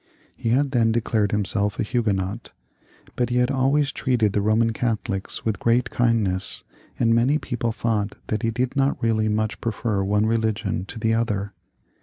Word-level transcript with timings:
He 0.35 0.49
had 0.49 0.71
then 0.71 0.91
declared 0.91 1.29
him 1.31 1.45
self 1.45 1.79
a 1.79 1.83
Huguenot, 1.83 2.53
but 3.15 3.29
he 3.29 3.35
had 3.37 3.51
always 3.51 3.91
treated 3.91 4.33
the 4.33 4.39
Boman 4.41 4.73
Catholics 4.73 5.45
with 5.45 5.59
great 5.59 5.91
kindness, 5.91 6.63
and 6.97 7.13
many 7.13 7.37
people 7.37 7.71
thought 7.71 8.15
that 8.29 8.41
he 8.41 8.49
did 8.49 8.75
not 8.75 8.99
really 9.03 9.29
much 9.29 9.61
prefer 9.61 10.03
either 10.03 10.25
religion 10.25 10.85
to 10.85 10.97
the 10.97 11.13
other. 11.13 11.53